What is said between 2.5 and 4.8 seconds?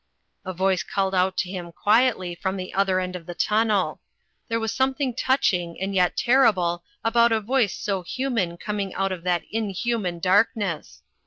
the other end of the tunnel. There was